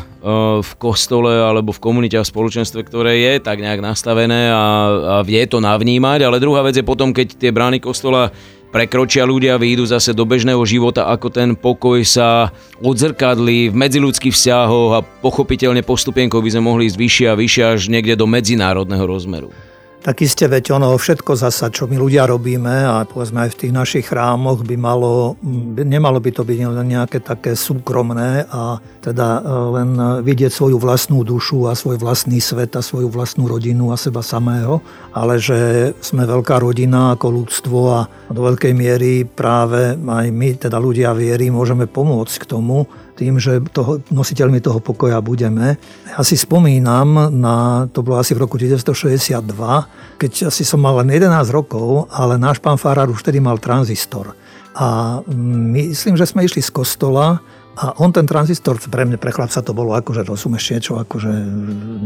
v 0.60 0.72
kostole 0.76 1.32
alebo 1.32 1.72
v 1.72 1.80
komunite 1.80 2.20
a 2.20 2.24
v 2.24 2.28
spoločenstve, 2.28 2.84
ktoré 2.84 3.16
je 3.16 3.40
tak 3.40 3.64
nejak 3.64 3.80
nastavené 3.80 4.52
a, 4.52 4.60
a 4.60 5.16
vie 5.24 5.40
to 5.48 5.64
navnímať, 5.64 6.20
ale 6.20 6.36
druhá 6.36 6.60
vec 6.60 6.76
je 6.76 6.84
potom, 6.84 7.16
keď 7.16 7.40
tie 7.40 7.48
brány 7.48 7.80
kostola 7.80 8.28
prekročia 8.74 9.22
ľudia, 9.22 9.54
výjdu 9.54 9.86
zase 9.86 10.10
do 10.10 10.26
bežného 10.26 10.58
života, 10.66 11.06
ako 11.06 11.30
ten 11.30 11.54
pokoj 11.54 12.02
sa 12.02 12.50
odzrkadlí 12.82 13.70
v 13.70 13.78
medziludských 13.78 14.34
vzťahoch 14.34 14.90
a 14.98 15.04
pochopiteľne 15.22 15.86
postupienkou 15.86 16.42
by 16.42 16.50
sme 16.50 16.66
mohli 16.66 16.90
ísť 16.90 16.98
vyššie 16.98 17.26
a 17.30 17.38
vyššie 17.38 17.62
až 17.62 17.80
niekde 17.86 18.18
do 18.18 18.26
medzinárodného 18.26 19.06
rozmeru. 19.06 19.54
Tak 20.04 20.20
iste, 20.20 20.44
veď 20.44 20.76
ono 20.76 20.92
všetko 20.92 21.32
zasa, 21.32 21.72
čo 21.72 21.88
my 21.88 21.96
ľudia 21.96 22.28
robíme 22.28 22.84
a 22.84 23.08
povedzme 23.08 23.48
aj 23.48 23.56
v 23.56 23.60
tých 23.64 23.72
našich 23.72 24.04
chrámoch 24.12 24.60
by 24.60 24.76
malo, 24.76 25.40
nemalo 25.80 26.20
by 26.20 26.28
to 26.28 26.44
byť 26.44 26.58
len 26.60 26.92
nejaké 26.92 27.24
také 27.24 27.56
súkromné 27.56 28.44
a 28.52 28.84
teda 29.00 29.40
e, 29.40 29.42
len 29.48 29.96
vidieť 30.20 30.52
svoju 30.52 30.76
vlastnú 30.76 31.24
dušu 31.24 31.72
a 31.72 31.72
svoj 31.72 31.96
vlastný 31.96 32.36
svet 32.36 32.76
a 32.76 32.84
svoju 32.84 33.08
vlastnú 33.08 33.48
rodinu 33.48 33.96
a 33.96 34.00
seba 34.00 34.20
samého, 34.20 34.84
ale 35.16 35.40
že 35.40 35.96
sme 36.04 36.28
veľká 36.28 36.60
rodina 36.60 37.16
ako 37.16 37.40
ľudstvo 37.40 37.78
a 37.88 38.04
do 38.28 38.44
veľkej 38.44 38.76
miery 38.76 39.24
práve 39.24 39.96
aj 39.96 40.26
my, 40.28 40.48
teda 40.60 40.76
ľudia 40.84 41.16
viery, 41.16 41.48
môžeme 41.48 41.88
pomôcť 41.88 42.44
k 42.44 42.48
tomu, 42.52 42.84
tým, 43.14 43.38
že 43.38 43.62
toho, 43.70 44.02
nositeľmi 44.10 44.58
toho 44.58 44.82
pokoja 44.82 45.22
budeme. 45.22 45.78
Ja 46.10 46.20
si 46.26 46.34
spomínam, 46.34 47.30
na, 47.30 47.86
to 47.90 48.02
bolo 48.02 48.18
asi 48.18 48.34
v 48.34 48.42
roku 48.42 48.58
1962, 48.58 50.18
keď 50.18 50.50
asi 50.50 50.62
som 50.66 50.82
mal 50.82 50.98
len 51.02 51.14
11 51.14 51.30
rokov, 51.54 52.10
ale 52.10 52.34
náš 52.36 52.58
pán 52.58 52.76
Farár 52.76 53.08
už 53.08 53.22
vtedy 53.22 53.38
mal 53.38 53.62
tranzistor. 53.62 54.34
A 54.74 55.22
myslím, 55.70 56.18
že 56.18 56.26
sme 56.26 56.42
išli 56.42 56.58
z 56.58 56.74
kostola 56.74 57.38
a 57.74 57.90
on 57.98 58.14
ten 58.14 58.26
tranzistor, 58.26 58.78
pre 58.78 59.02
mňa, 59.02 59.18
pre 59.18 59.34
chlapca 59.34 59.58
to 59.58 59.74
bolo 59.74 59.98
akože, 59.98 60.22
rozumieš, 60.22 60.78
niečo, 60.78 60.92
akože 61.02 61.30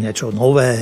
niečo 0.00 0.32
nové, 0.32 0.72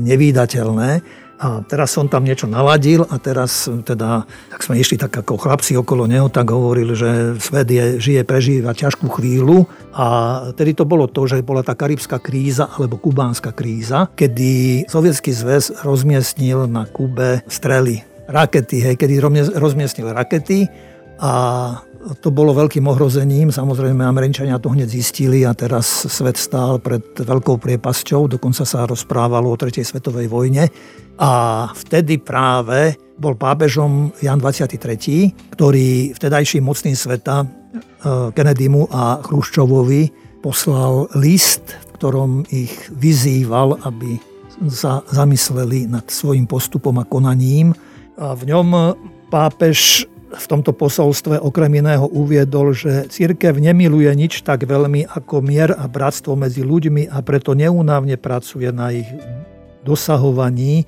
nevýdateľné. 0.00 1.24
A 1.36 1.60
teraz 1.60 1.92
som 1.92 2.08
tam 2.08 2.24
niečo 2.24 2.48
naladil 2.48 3.04
a 3.04 3.20
teraz 3.20 3.68
teda, 3.68 4.24
tak 4.24 4.60
sme 4.64 4.80
išli 4.80 4.96
tak 4.96 5.12
ako 5.12 5.36
chlapci 5.36 5.76
okolo 5.76 6.08
neho, 6.08 6.32
tak 6.32 6.48
hovoril, 6.48 6.96
že 6.96 7.36
svet 7.36 7.68
je, 7.68 8.00
žije, 8.00 8.24
prežíva 8.24 8.72
ťažkú 8.72 9.04
chvíľu. 9.20 9.68
A 9.92 10.06
tedy 10.56 10.72
to 10.72 10.88
bolo 10.88 11.04
to, 11.04 11.28
že 11.28 11.44
bola 11.44 11.60
tá 11.60 11.76
karibská 11.76 12.16
kríza 12.24 12.72
alebo 12.72 12.96
kubánska 12.96 13.52
kríza, 13.52 14.08
kedy 14.16 14.84
Sovietský 14.88 15.36
zväz 15.36 15.84
rozmiestnil 15.84 16.64
na 16.72 16.88
Kube 16.88 17.44
strely, 17.52 18.00
rakety, 18.32 18.80
hej, 18.80 18.96
kedy 18.96 19.20
rozmiestnil 19.60 20.16
rakety 20.16 20.64
a 21.20 21.32
to 22.06 22.30
bolo 22.30 22.54
veľkým 22.54 22.86
ohrozením. 22.86 23.50
Samozrejme, 23.50 24.06
Američania 24.06 24.62
to 24.62 24.70
hneď 24.70 24.86
zistili 24.86 25.42
a 25.42 25.50
teraz 25.58 26.06
svet 26.06 26.38
stál 26.38 26.78
pred 26.78 27.02
veľkou 27.18 27.58
priepasťou. 27.58 28.30
Dokonca 28.30 28.62
sa 28.62 28.86
rozprávalo 28.86 29.50
o 29.50 29.58
tretej 29.58 29.82
svetovej 29.82 30.30
vojne. 30.30 30.70
A 31.18 31.30
vtedy 31.74 32.22
práve 32.22 32.94
bol 33.18 33.34
pápežom 33.34 34.14
Jan 34.22 34.38
23., 34.38 35.56
ktorý 35.56 36.12
vtedajší 36.14 36.62
mocný 36.62 36.94
sveta 36.94 37.42
e, 37.42 37.46
Kennedymu 38.30 38.86
a 38.92 39.18
Chruščovovi 39.24 40.12
poslal 40.44 41.10
list, 41.18 41.74
v 41.74 41.90
ktorom 41.98 42.30
ich 42.52 42.76
vyzýval, 42.92 43.82
aby 43.82 44.20
sa 44.70 45.02
zamysleli 45.10 45.90
nad 45.90 46.06
svojim 46.06 46.46
postupom 46.46 46.94
a 47.02 47.08
konaním. 47.08 47.74
A 48.20 48.36
v 48.36 48.52
ňom 48.52 48.94
pápež 49.28 50.06
v 50.26 50.46
tomto 50.50 50.74
posolstve 50.74 51.38
okrem 51.38 51.78
iného 51.78 52.06
uviedol, 52.10 52.74
že 52.74 53.06
církev 53.06 53.54
nemiluje 53.54 54.10
nič 54.14 54.42
tak 54.42 54.66
veľmi 54.66 55.06
ako 55.06 55.38
mier 55.38 55.70
a 55.70 55.86
bratstvo 55.86 56.34
medzi 56.34 56.66
ľuďmi 56.66 57.06
a 57.06 57.22
preto 57.22 57.54
neúnavne 57.54 58.18
pracuje 58.18 58.66
na 58.74 58.90
ich 58.90 59.06
dosahovaní. 59.86 60.82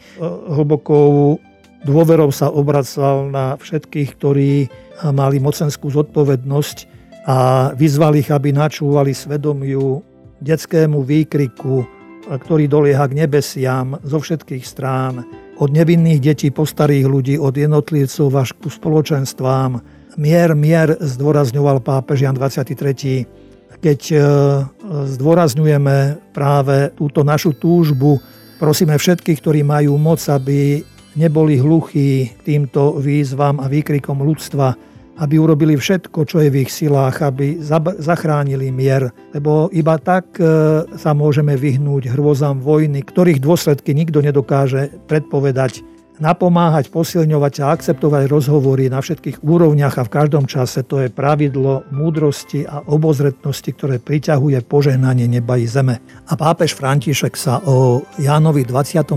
Hlbokou 0.50 1.38
dôverou 1.86 2.34
sa 2.34 2.50
obracal 2.50 3.30
na 3.30 3.54
všetkých, 3.54 4.10
ktorí 4.18 4.66
mali 5.14 5.38
mocenskú 5.38 5.86
zodpovednosť 5.94 6.78
a 7.30 7.70
vyzval 7.78 8.18
ich, 8.18 8.34
aby 8.34 8.50
načúvali 8.50 9.14
svedomiu 9.14 10.02
detskému 10.42 11.06
výkriku, 11.06 11.86
ktorý 12.26 12.66
dolieha 12.66 13.06
k 13.06 13.22
nebesiam 13.22 14.02
zo 14.02 14.18
všetkých 14.18 14.64
strán 14.66 15.22
od 15.58 15.70
nevinných 15.74 16.22
detí 16.22 16.48
po 16.54 16.62
starých 16.62 17.06
ľudí, 17.06 17.34
od 17.36 17.54
jednotlivcov 17.54 18.30
až 18.38 18.54
ku 18.54 18.70
spoločenstvám. 18.70 19.82
Mier, 20.18 20.54
mier 20.54 20.98
zdôrazňoval 20.98 21.82
pápež 21.82 22.26
Jan 22.26 22.34
23. 22.38 23.26
Keď 23.78 24.00
e, 24.10 24.18
zdôrazňujeme 25.14 25.96
práve 26.34 26.90
túto 26.98 27.22
našu 27.22 27.54
túžbu, 27.54 28.18
prosíme 28.58 28.98
všetkých, 28.98 29.38
ktorí 29.38 29.60
majú 29.62 29.94
moc, 29.98 30.18
aby 30.26 30.82
neboli 31.14 31.58
hluchí 31.58 32.38
týmto 32.42 32.98
výzvam 32.98 33.62
a 33.62 33.66
výkrikom 33.70 34.18
ľudstva, 34.22 34.87
aby 35.18 35.34
urobili 35.38 35.74
všetko, 35.74 36.24
čo 36.24 36.38
je 36.42 36.48
v 36.50 36.62
ich 36.62 36.70
silách, 36.70 37.22
aby 37.26 37.58
zachránili 37.98 38.70
mier, 38.70 39.10
lebo 39.34 39.66
iba 39.74 39.98
tak 39.98 40.38
e, 40.38 40.42
sa 40.94 41.10
môžeme 41.12 41.58
vyhnúť 41.58 42.14
hrôzam 42.14 42.62
vojny, 42.62 43.02
ktorých 43.02 43.42
dôsledky 43.42 43.94
nikto 43.94 44.22
nedokáže 44.22 44.94
predpovedať. 45.10 45.82
Napomáhať, 46.18 46.90
posilňovať 46.90 47.62
a 47.62 47.78
akceptovať 47.78 48.26
rozhovory 48.26 48.90
na 48.90 48.98
všetkých 48.98 49.38
úrovniach 49.38 50.02
a 50.02 50.06
v 50.06 50.10
každom 50.10 50.50
čase 50.50 50.82
to 50.82 51.06
je 51.06 51.14
pravidlo 51.14 51.86
múdrosti 51.94 52.66
a 52.66 52.82
obozretnosti, 52.90 53.70
ktoré 53.70 54.02
priťahuje 54.02 54.66
požehnanie 54.66 55.30
neba 55.30 55.54
i 55.54 55.70
zeme. 55.70 56.02
A 56.26 56.34
pápež 56.34 56.74
František 56.74 57.38
sa 57.38 57.62
o 57.62 58.02
Jánovi 58.18 58.66
23. 58.66 59.14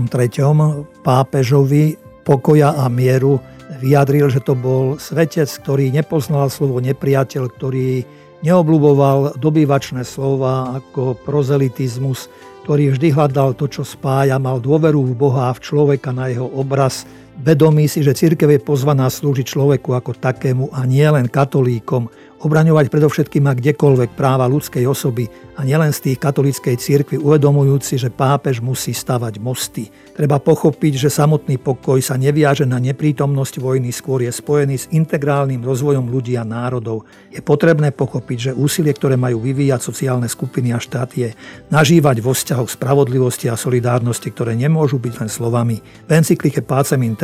pápežovi 1.02 1.98
pokoja 2.22 2.78
a 2.78 2.86
mieru 2.86 3.42
vyjadril, 3.78 4.30
že 4.30 4.42
to 4.42 4.56
bol 4.56 4.96
svetec, 4.98 5.48
ktorý 5.48 5.90
nepoznal 5.94 6.48
slovo 6.48 6.82
nepriateľ, 6.82 7.44
ktorý 7.52 8.04
neobľúboval 8.42 9.38
dobývačné 9.38 10.02
slova 10.02 10.82
ako 10.82 11.14
prozelitizmus, 11.22 12.26
ktorý 12.66 12.94
vždy 12.94 13.08
hľadal 13.14 13.54
to, 13.58 13.66
čo 13.70 13.82
spája, 13.82 14.38
mal 14.38 14.62
dôveru 14.62 15.02
v 15.02 15.14
Boha 15.14 15.50
a 15.50 15.56
v 15.56 15.62
človeka 15.62 16.14
na 16.14 16.30
jeho 16.30 16.46
obraz, 16.46 17.06
vedomí 17.38 17.90
si, 17.90 18.06
že 18.06 18.14
církev 18.14 18.50
je 18.54 18.60
pozvaná 18.62 19.10
slúžiť 19.10 19.46
človeku 19.46 19.94
ako 19.94 20.14
takému 20.14 20.70
a 20.70 20.86
nie 20.86 21.06
len 21.06 21.26
katolíkom, 21.26 22.06
obraňovať 22.42 22.90
predovšetkým 22.90 23.46
a 23.46 23.54
kdekoľvek 23.54 24.18
práva 24.18 24.50
ľudskej 24.50 24.82
osoby 24.90 25.30
a 25.52 25.62
nielen 25.62 25.94
z 25.94 26.10
tých 26.10 26.18
katolíckej 26.18 26.74
cirkvi 26.80 27.16
uvedomujúci, 27.20 28.00
že 28.00 28.10
pápež 28.10 28.58
musí 28.58 28.90
stavať 28.90 29.38
mosty. 29.38 29.92
Treba 30.12 30.42
pochopiť, 30.42 31.06
že 31.06 31.08
samotný 31.12 31.60
pokoj 31.62 32.02
sa 32.02 32.18
neviaže 32.18 32.66
na 32.66 32.82
neprítomnosť 32.82 33.54
vojny, 33.62 33.94
skôr 33.94 34.26
je 34.26 34.32
spojený 34.32 34.76
s 34.76 34.90
integrálnym 34.90 35.62
rozvojom 35.62 36.08
ľudí 36.08 36.34
a 36.34 36.44
národov. 36.44 37.04
Je 37.30 37.38
potrebné 37.44 37.94
pochopiť, 37.94 38.50
že 38.50 38.56
úsilie, 38.56 38.90
ktoré 38.90 39.14
majú 39.14 39.44
vyvíjať 39.44 39.80
sociálne 39.80 40.26
skupiny 40.26 40.74
a 40.74 40.82
štát 40.82 41.10
je 41.14 41.30
nažívať 41.70 42.24
vo 42.24 42.34
vzťahoch 42.34 42.68
spravodlivosti 42.72 43.52
a 43.52 43.56
solidárnosti, 43.56 44.32
ktoré 44.34 44.58
nemôžu 44.58 44.98
byť 44.98 45.14
len 45.20 45.30
slovami. 45.30 45.78
V 46.08 46.10
encyklike 46.10 46.64
Pacem 46.64 47.04
in 47.06 47.14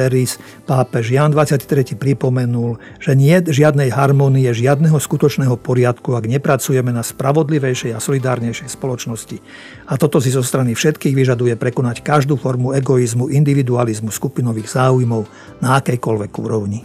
pápež 0.68 1.04
Jan 1.10 1.32
23. 1.32 1.96
pripomenul, 1.96 2.76
že 3.00 3.16
nie 3.16 3.34
žiadnej 3.40 3.90
harmonie, 3.90 4.52
žiadneho 4.52 5.00
skutočného 5.08 5.56
poriadku, 5.56 6.12
ak 6.12 6.28
nepracujeme 6.28 6.92
na 6.92 7.00
spravodlivejšej 7.00 7.96
a 7.96 7.98
solidárnejšej 8.04 8.68
spoločnosti. 8.68 9.40
A 9.88 9.96
toto 9.96 10.20
si 10.20 10.28
zo 10.28 10.44
strany 10.44 10.76
všetkých 10.76 11.16
vyžaduje 11.16 11.56
prekonať 11.56 12.04
každú 12.04 12.36
formu 12.36 12.76
egoizmu, 12.76 13.32
individualizmu, 13.32 14.12
skupinových 14.12 14.68
záujmov 14.68 15.24
na 15.64 15.80
akejkoľvek 15.80 16.32
úrovni. 16.36 16.84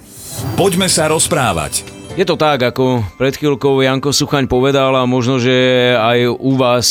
Poďme 0.55 0.87
sa 0.87 1.11
rozprávať. 1.11 2.02
Je 2.13 2.29
to 2.29 2.38
tak, 2.38 2.62
ako 2.62 3.01
pred 3.17 3.34
chvíľkou 3.34 3.82
Janko 3.82 4.13
Suchaň 4.13 4.46
povedal 4.46 4.93
a 4.93 5.01
možno, 5.10 5.41
že 5.41 5.50
aj 5.98 6.29
u 6.29 6.53
vás 6.53 6.88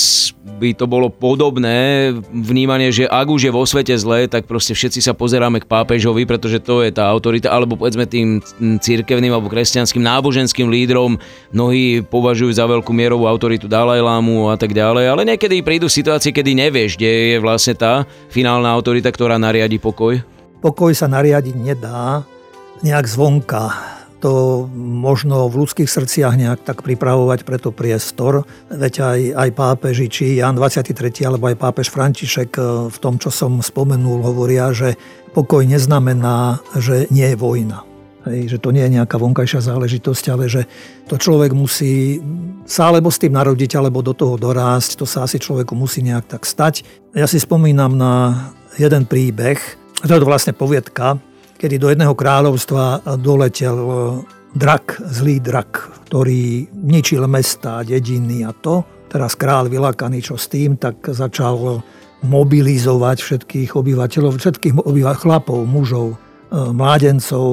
by 0.59 0.75
to 0.75 0.91
bolo 0.91 1.15
podobné 1.15 2.11
vnímanie, 2.35 2.91
že 2.91 3.07
ak 3.07 3.31
už 3.31 3.47
je 3.47 3.55
vo 3.55 3.63
svete 3.63 3.95
zle, 3.95 4.27
tak 4.27 4.51
proste 4.51 4.75
všetci 4.75 4.99
sa 4.99 5.15
pozeráme 5.15 5.63
k 5.63 5.71
pápežovi, 5.71 6.27
pretože 6.27 6.59
to 6.59 6.83
je 6.83 6.91
tá 6.91 7.07
autorita, 7.07 7.55
alebo 7.55 7.79
povedzme 7.79 8.03
tým 8.11 8.43
církevným 8.83 9.31
alebo 9.31 9.47
kresťanským 9.47 10.03
náboženským 10.03 10.67
lídrom. 10.67 11.23
Mnohí 11.55 12.03
považujú 12.03 12.59
za 12.59 12.67
veľkú 12.67 12.91
mierovú 12.91 13.31
autoritu 13.31 13.71
Dalajlámu 13.71 14.51
a 14.51 14.59
tak 14.59 14.75
ďalej, 14.75 15.07
ale 15.07 15.23
niekedy 15.23 15.63
prídu 15.63 15.87
situácie, 15.87 16.35
kedy 16.35 16.59
nevieš, 16.59 16.99
kde 16.99 17.39
je 17.39 17.39
vlastne 17.39 17.79
tá 17.79 18.11
finálna 18.27 18.75
autorita, 18.75 19.15
ktorá 19.15 19.39
nariadi 19.39 19.79
pokoj. 19.79 20.19
Pokoj 20.59 20.91
sa 20.99 21.07
nariadiť 21.07 21.55
nedá 21.55 22.27
nejak 22.83 23.07
zvonka 23.07 24.02
to 24.23 24.65
možno 24.79 25.51
v 25.51 25.67
ľudských 25.67 25.91
srdciach 25.91 26.39
nejak 26.39 26.63
tak 26.63 26.87
pripravovať 26.87 27.43
preto 27.43 27.75
priestor. 27.75 28.47
Veď 28.71 28.95
aj, 29.03 29.21
aj 29.35 29.49
pápeži, 29.51 30.07
či 30.07 30.39
Jan 30.39 30.55
23. 30.55 30.95
alebo 31.27 31.51
aj 31.51 31.59
pápež 31.59 31.91
František 31.91 32.55
e, 32.55 32.63
v 32.87 32.99
tom, 33.03 33.19
čo 33.19 33.35
som 33.35 33.59
spomenul, 33.59 34.23
hovoria, 34.23 34.71
že 34.71 34.95
pokoj 35.35 35.67
neznamená, 35.67 36.63
že 36.79 37.11
nie 37.11 37.35
je 37.35 37.37
vojna. 37.37 37.83
Hej, 38.23 38.55
že 38.55 38.59
to 38.63 38.71
nie 38.71 38.87
je 38.87 39.03
nejaká 39.03 39.19
vonkajšia 39.19 39.67
záležitosť, 39.67 40.25
ale 40.31 40.47
že 40.47 40.71
to 41.11 41.19
človek 41.19 41.51
musí 41.51 42.23
sa 42.63 42.95
alebo 42.95 43.11
s 43.11 43.19
tým 43.19 43.35
narodiť, 43.35 43.75
alebo 43.75 44.07
do 44.07 44.15
toho 44.15 44.39
dorásť. 44.39 45.03
To 45.03 45.07
sa 45.11 45.27
asi 45.27 45.43
človeku 45.43 45.75
musí 45.75 46.07
nejak 46.07 46.39
tak 46.39 46.47
stať. 46.47 46.87
Ja 47.19 47.27
si 47.27 47.43
spomínam 47.43 47.99
na 47.99 48.47
jeden 48.79 49.03
príbeh, 49.11 49.59
to 50.07 50.15
je 50.15 50.23
to 50.23 50.31
vlastne 50.31 50.55
poviedka, 50.55 51.19
kedy 51.63 51.79
do 51.79 51.95
jedného 51.95 52.19
kráľovstva 52.19 53.15
doletel 53.23 53.79
e, 53.79 53.95
drak, 54.59 54.99
zlý 54.99 55.39
drak, 55.39 56.03
ktorý 56.11 56.67
ničil 56.75 57.23
mesta, 57.31 57.87
dediny 57.87 58.43
a 58.43 58.51
to. 58.51 58.83
Teraz 59.07 59.39
kráľ 59.39 59.71
vylakaný 59.71 60.27
čo 60.27 60.35
s 60.35 60.51
tým, 60.51 60.75
tak 60.75 60.99
začal 61.07 61.79
mobilizovať 62.27 63.19
všetkých 63.23 63.79
obyvateľov, 63.79 64.43
všetkých 64.43 64.75
obyva- 64.83 65.15
chlapov, 65.15 65.63
mužov, 65.63 66.19
e, 66.51 66.57
mládencov 66.75 67.47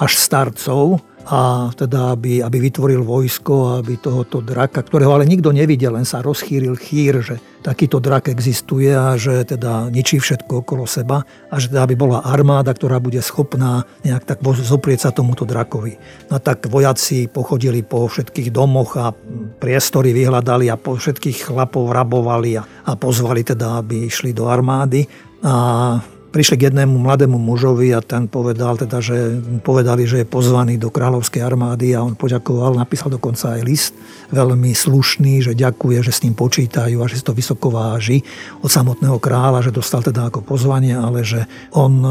až 0.00 0.12
starcov 0.16 1.04
a 1.28 1.70
teda 1.74 2.18
aby, 2.18 2.42
aby 2.42 2.58
vytvoril 2.58 3.06
vojsko, 3.06 3.78
aby 3.82 3.98
tohoto 3.98 4.42
draka, 4.42 4.82
ktorého 4.82 5.14
ale 5.14 5.28
nikto 5.28 5.54
nevidel, 5.54 5.94
len 5.94 6.06
sa 6.06 6.18
rozchýril 6.24 6.74
chýr, 6.74 7.22
že 7.22 7.38
takýto 7.62 8.02
drak 8.02 8.26
existuje 8.26 8.90
a 8.90 9.14
že 9.14 9.46
teda 9.46 9.86
ničí 9.88 10.18
všetko 10.18 10.66
okolo 10.66 10.84
seba 10.84 11.22
a 11.22 11.54
že 11.62 11.70
teda 11.70 11.86
aby 11.86 11.94
bola 11.94 12.26
armáda, 12.26 12.74
ktorá 12.74 12.98
bude 12.98 13.22
schopná 13.22 13.86
nejak 14.02 14.26
tak 14.26 14.38
zoprieť 14.42 15.08
sa 15.08 15.10
tomuto 15.14 15.46
drakovi. 15.46 15.94
No 16.26 16.42
tak 16.42 16.66
vojaci 16.66 17.30
pochodili 17.30 17.86
po 17.86 18.10
všetkých 18.10 18.50
domoch 18.50 18.98
a 18.98 19.14
priestory 19.62 20.10
vyhľadali 20.10 20.66
a 20.68 20.76
po 20.76 20.98
všetkých 20.98 21.54
chlapov 21.54 21.94
rabovali 21.94 22.58
a, 22.58 22.66
a 22.66 22.92
pozvali 22.98 23.46
teda, 23.46 23.78
aby 23.78 24.10
išli 24.10 24.34
do 24.34 24.50
armády. 24.50 25.06
A 25.42 25.98
prišli 26.32 26.56
k 26.56 26.72
jednému 26.72 26.96
mladému 26.96 27.36
mužovi 27.36 27.92
a 27.92 28.00
ten 28.00 28.24
povedal, 28.24 28.80
teda, 28.80 29.04
že 29.04 29.36
povedali, 29.60 30.08
že 30.08 30.24
je 30.24 30.26
pozvaný 30.26 30.80
do 30.80 30.88
kráľovskej 30.88 31.44
armády 31.44 31.92
a 31.92 32.00
on 32.00 32.16
poďakoval, 32.16 32.80
napísal 32.80 33.12
dokonca 33.12 33.54
aj 33.54 33.62
list 33.62 33.92
veľmi 34.32 34.72
slušný, 34.72 35.44
že 35.44 35.52
ďakuje, 35.52 36.00
že 36.00 36.10
s 36.16 36.24
ním 36.24 36.32
počítajú 36.32 36.96
a 37.04 37.06
že 37.06 37.20
si 37.20 37.24
to 37.28 37.36
vysoko 37.36 37.68
váži 37.68 38.24
od 38.64 38.72
samotného 38.72 39.20
kráľa, 39.20 39.68
že 39.68 39.76
dostal 39.76 40.00
teda 40.00 40.32
ako 40.32 40.40
pozvanie, 40.40 40.96
ale 40.96 41.20
že 41.20 41.44
on 41.76 41.92
e, 42.00 42.10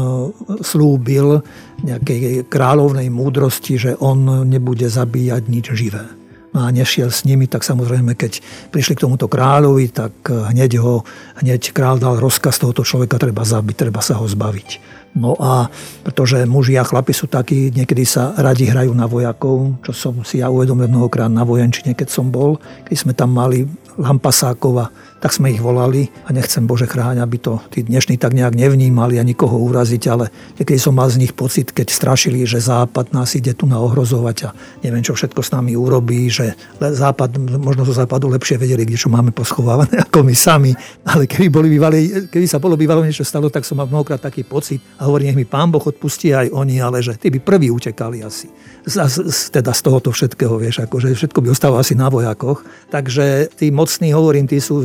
slúbil 0.62 1.42
nejakej 1.82 2.46
kráľovnej 2.46 3.10
múdrosti, 3.10 3.74
že 3.74 3.90
on 3.98 4.46
nebude 4.46 4.86
zabíjať 4.86 5.42
nič 5.50 5.66
živé 5.74 6.21
a 6.52 6.68
nešiel 6.68 7.08
s 7.08 7.24
nimi, 7.24 7.48
tak 7.48 7.64
samozrejme, 7.64 8.12
keď 8.12 8.44
prišli 8.68 8.96
k 8.96 9.08
tomuto 9.08 9.24
kráľovi, 9.24 9.88
tak 9.88 10.12
hneď 10.28 10.76
ho, 10.84 11.00
hneď 11.40 11.72
kráľ 11.72 11.96
dal 11.96 12.14
rozkaz 12.20 12.60
tohoto 12.60 12.84
človeka 12.84 13.16
treba 13.16 13.40
zabiť, 13.40 13.76
treba 13.88 14.04
sa 14.04 14.20
ho 14.20 14.28
zbaviť. 14.28 15.00
No 15.12 15.36
a 15.36 15.68
pretože 16.04 16.40
muži 16.48 16.76
a 16.80 16.88
chlapi 16.88 17.12
sú 17.12 17.28
takí, 17.28 17.68
niekedy 17.68 18.04
sa 18.08 18.32
radi 18.32 18.64
hrajú 18.64 18.96
na 18.96 19.04
vojakov, 19.04 19.80
čo 19.84 19.92
som 19.92 20.14
si 20.24 20.40
ja 20.40 20.48
uvedomil 20.48 20.88
mnohokrát 20.88 21.28
na 21.28 21.44
vojenčine, 21.44 21.92
keď 21.92 22.08
som 22.08 22.32
bol, 22.32 22.56
keď 22.88 22.96
sme 22.96 23.12
tam 23.12 23.32
mali 23.36 23.68
Lampasákova 24.00 24.88
tak 25.22 25.30
sme 25.30 25.54
ich 25.54 25.62
volali 25.62 26.10
a 26.26 26.34
nechcem 26.34 26.66
Bože 26.66 26.90
chráň, 26.90 27.22
aby 27.22 27.38
to 27.38 27.62
tí 27.70 27.86
dnešní 27.86 28.18
tak 28.18 28.34
nejak 28.34 28.58
nevnímali 28.58 29.22
a 29.22 29.24
nikoho 29.24 29.54
uraziť, 29.54 30.02
ale 30.10 30.34
niekedy 30.58 30.82
som 30.82 30.98
mal 30.98 31.06
z 31.06 31.22
nich 31.22 31.30
pocit, 31.30 31.70
keď 31.70 31.94
strašili, 31.94 32.42
že 32.42 32.58
Západ 32.58 33.14
nás 33.14 33.30
ide 33.38 33.54
tu 33.54 33.70
na 33.70 33.78
ohrozovať 33.78 34.50
a 34.50 34.54
neviem, 34.82 35.06
čo 35.06 35.14
všetko 35.14 35.38
s 35.38 35.54
nami 35.54 35.78
urobí, 35.78 36.26
že 36.26 36.58
Západ, 36.82 37.38
možno 37.38 37.86
zo 37.86 37.94
Západu 37.94 38.26
lepšie 38.34 38.58
vedeli, 38.58 38.82
kde 38.82 38.98
čo 38.98 39.14
máme 39.14 39.30
poschovávané 39.30 40.02
ako 40.10 40.26
my 40.26 40.34
sami, 40.34 40.74
ale 41.06 41.30
keby, 41.30 41.46
boli 41.54 41.70
bývali, 41.70 42.26
keby 42.26 42.46
sa 42.50 42.58
bolo 42.58 42.74
bývalo 42.74 43.06
niečo 43.06 43.22
stalo, 43.22 43.46
tak 43.46 43.62
som 43.62 43.78
mal 43.78 43.86
mnohokrát 43.86 44.18
taký 44.18 44.42
pocit 44.42 44.82
a 44.98 45.06
hovorí, 45.06 45.30
nech 45.30 45.38
mi 45.38 45.46
pán 45.46 45.70
Boh 45.70 45.86
odpustí 45.86 46.34
aj 46.34 46.50
oni, 46.50 46.82
ale 46.82 46.98
že 46.98 47.14
tí 47.14 47.30
by 47.30 47.38
prví 47.38 47.70
utekali 47.70 48.26
asi. 48.26 48.50
Z, 48.82 48.98
z, 49.06 49.54
teda 49.54 49.70
z 49.70 49.80
tohoto 49.86 50.10
všetkého, 50.10 50.58
vieš, 50.58 50.82
akože 50.82 51.14
všetko 51.14 51.38
by 51.38 51.48
ostalo 51.54 51.78
asi 51.78 51.94
na 51.94 52.10
vojakoch. 52.10 52.66
Takže 52.90 53.54
tí 53.54 53.70
mocní, 53.70 54.10
hovorím, 54.10 54.50
tí 54.50 54.58
sú 54.58 54.82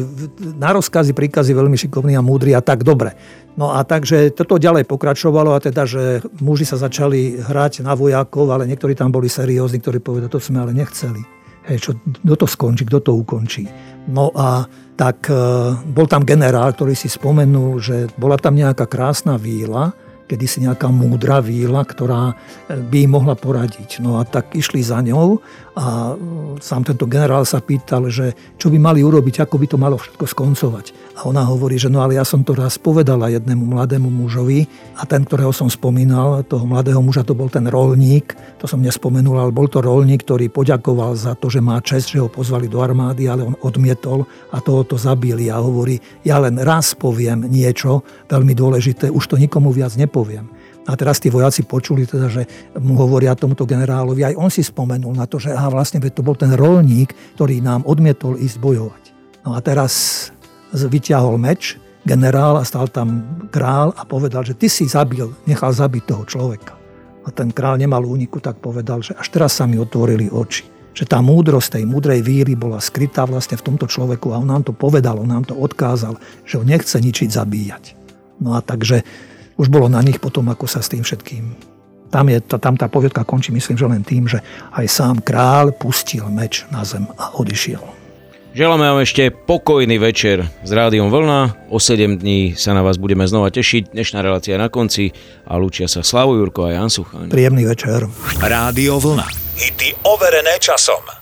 na 0.57 0.75
rozkazy, 0.75 1.11
príkazy 1.15 1.51
veľmi 1.55 1.77
šikovní 1.79 2.13
a 2.13 2.21
múdri 2.21 2.53
a 2.53 2.61
tak 2.61 2.83
dobre. 2.85 3.15
No 3.57 3.73
a 3.73 3.81
takže 3.81 4.29
toto 4.31 4.61
ďalej 4.61 4.85
pokračovalo 4.85 5.57
a 5.57 5.63
teda, 5.63 5.89
že 5.89 6.21
muži 6.39 6.69
sa 6.69 6.77
začali 6.77 7.41
hrať 7.41 7.81
na 7.81 7.97
vojakov, 7.97 8.53
ale 8.53 8.69
niektorí 8.69 8.93
tam 8.93 9.09
boli 9.09 9.25
seriózni, 9.31 9.81
ktorí 9.81 9.97
povedali, 9.97 10.29
to 10.29 10.37
sme 10.37 10.61
ale 10.61 10.77
nechceli. 10.77 11.25
Hej, 11.67 11.77
čo, 11.83 11.91
kto 11.99 12.35
to 12.39 12.47
skončí, 12.47 12.87
kto 12.87 13.03
to 13.03 13.11
ukončí. 13.17 13.67
No 14.07 14.31
a 14.31 14.63
tak 14.95 15.27
e, 15.27 15.35
bol 15.83 16.07
tam 16.07 16.23
generál, 16.23 16.71
ktorý 16.71 16.95
si 16.95 17.11
spomenul, 17.11 17.83
že 17.83 18.07
bola 18.15 18.39
tam 18.39 18.55
nejaká 18.55 18.87
krásna 18.87 19.35
víla, 19.35 19.91
kedysi 20.27 20.67
nejaká 20.67 20.91
múdra 20.91 21.39
víla, 21.39 21.87
ktorá 21.87 22.35
by 22.67 22.97
im 23.07 23.11
mohla 23.15 23.33
poradiť. 23.33 24.03
No 24.03 24.19
a 24.19 24.27
tak 24.27 24.53
išli 24.53 24.83
za 24.83 24.99
ňou 24.99 25.39
a 25.77 26.17
sám 26.57 26.89
tento 26.89 27.05
generál 27.05 27.45
sa 27.45 27.61
pýtal, 27.61 28.09
že 28.09 28.33
čo 28.57 28.73
by 28.73 28.81
mali 28.81 29.05
urobiť, 29.05 29.45
ako 29.45 29.55
by 29.61 29.67
to 29.69 29.77
malo 29.77 29.95
všetko 29.95 30.25
skoncovať. 30.25 30.85
A 31.21 31.29
ona 31.29 31.45
hovorí, 31.45 31.77
že 31.77 31.89
no 31.89 32.01
ale 32.01 32.17
ja 32.17 32.25
som 32.25 32.41
to 32.41 32.57
raz 32.57 32.81
povedala 32.81 33.29
jednému 33.29 33.61
mladému 33.77 34.09
mužovi 34.09 34.65
a 34.97 35.05
ten, 35.05 35.21
ktorého 35.21 35.53
som 35.53 35.69
spomínal, 35.69 36.41
toho 36.49 36.65
mladého 36.65 36.97
muža, 36.97 37.21
to 37.21 37.37
bol 37.37 37.45
ten 37.45 37.69
rolník, 37.69 38.33
to 38.57 38.65
som 38.65 38.81
nespomenul, 38.81 39.37
ale 39.37 39.53
bol 39.53 39.69
to 39.69 39.77
rolník, 39.77 40.25
ktorý 40.25 40.49
poďakoval 40.49 41.13
za 41.13 41.37
to, 41.37 41.45
že 41.45 41.61
má 41.61 41.77
čest, 41.77 42.09
že 42.09 42.25
ho 42.25 42.29
pozvali 42.29 42.65
do 42.65 42.81
armády, 42.81 43.29
ale 43.29 43.45
on 43.45 43.53
odmietol 43.61 44.25
a 44.49 44.57
toho 44.57 44.81
to 44.81 44.97
zabili 44.97 45.53
a 45.53 45.61
hovorí, 45.61 46.01
ja 46.25 46.41
len 46.41 46.57
raz 46.57 46.97
poviem 46.97 47.45
niečo 47.45 48.01
veľmi 48.33 48.57
dôležité, 48.57 49.13
už 49.13 49.29
to 49.29 49.37
nikomu 49.37 49.69
viac 49.69 49.93
nepoviem. 49.93 50.16
A 50.87 50.95
teraz 50.95 51.19
tí 51.19 51.27
vojaci 51.27 51.67
počuli 51.67 52.07
teda, 52.07 52.31
že 52.31 52.47
mu 52.79 52.95
hovoria 52.95 53.35
tomuto 53.35 53.67
generálovi, 53.67 54.23
aj 54.23 54.39
on 54.39 54.47
si 54.47 54.63
spomenul 54.63 55.11
na 55.11 55.27
to, 55.27 55.35
že 55.35 55.51
aha, 55.51 55.67
vlastne 55.67 55.99
to 55.99 56.23
bol 56.23 56.31
ten 56.31 56.55
rolník, 56.55 57.11
ktorý 57.35 57.59
nám 57.59 57.83
odmietol 57.83 58.39
ísť 58.39 58.57
bojovať. 58.63 59.03
No 59.43 59.51
a 59.51 59.59
teraz 59.59 60.27
vyťahol 60.71 61.35
meč, 61.35 61.75
generál 62.07 62.55
a 62.55 62.63
stal 62.63 62.87
tam 62.87 63.23
král 63.51 63.91
a 63.99 64.07
povedal, 64.07 64.47
že 64.47 64.55
ty 64.55 64.71
si 64.71 64.87
zabil, 64.87 65.27
nechal 65.43 65.75
zabiť 65.75 66.03
toho 66.07 66.23
človeka. 66.23 66.79
A 67.27 67.35
ten 67.35 67.51
král 67.51 67.75
nemal 67.75 68.07
úniku, 68.07 68.39
tak 68.39 68.63
povedal, 68.63 69.03
že 69.03 69.11
až 69.19 69.27
teraz 69.27 69.59
sa 69.59 69.67
mi 69.67 69.75
otvorili 69.75 70.31
oči. 70.31 70.63
Že 70.95 71.03
tá 71.03 71.19
múdrosť 71.19 71.77
tej 71.77 71.83
múdrej 71.83 72.23
víry 72.23 72.55
bola 72.55 72.79
skrytá 72.79 73.27
vlastne 73.27 73.59
v 73.59 73.65
tomto 73.67 73.91
človeku 73.91 74.31
a 74.31 74.39
on 74.39 74.47
nám 74.47 74.63
to 74.63 74.71
povedal, 74.71 75.19
on 75.19 75.29
nám 75.29 75.43
to 75.43 75.53
odkázal, 75.53 76.15
že 76.47 76.55
ho 76.55 76.63
nechce 76.63 76.95
ničiť, 76.95 77.27
zabíjať. 77.27 77.83
No 78.39 78.55
a 78.55 78.63
takže 78.63 79.03
už 79.57 79.67
bolo 79.73 79.89
na 79.89 79.99
nich 80.05 80.21
potom, 80.21 80.47
ako 80.47 80.69
sa 80.69 80.79
s 80.79 80.89
tým 80.93 81.01
všetkým 81.01 81.75
tam, 82.07 82.31
je, 82.31 82.39
tam 82.39 82.75
tá 82.79 82.87
poviedka 82.87 83.27
končí, 83.27 83.51
myslím, 83.51 83.75
že 83.75 83.85
len 83.85 84.03
tým, 84.03 84.31
že 84.31 84.39
aj 84.71 84.85
sám 84.87 85.15
král 85.19 85.75
pustil 85.75 86.23
meč 86.31 86.63
na 86.71 86.87
zem 86.87 87.03
a 87.19 87.35
odišiel. 87.35 87.83
Želáme 88.57 88.89
vám 88.89 89.05
ešte 89.05 89.29
pokojný 89.29 90.01
večer 90.01 90.49
s 90.65 90.71
Rádiom 90.73 91.13
Vlna. 91.13 91.69
O 91.69 91.77
7 91.77 92.17
dní 92.17 92.57
sa 92.57 92.73
na 92.73 92.81
vás 92.81 92.97
budeme 92.97 93.21
znova 93.29 93.53
tešiť. 93.53 93.93
Dnešná 93.93 94.25
relácia 94.25 94.57
je 94.57 94.63
na 94.63 94.65
konci 94.65 95.13
a 95.45 95.61
lúčia 95.61 95.85
sa 95.85 96.01
Slavo 96.01 96.33
Jurko 96.33 96.65
a 96.65 96.73
Jan 96.73 96.89
Suchaň. 96.89 97.29
Príjemný 97.29 97.69
večer. 97.69 98.09
Rádio 98.41 98.97
Vlna. 98.97 99.29
Hity 99.61 100.01
overené 100.09 100.57
časom. 100.57 101.16